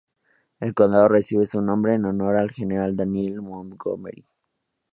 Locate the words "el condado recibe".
0.59-1.45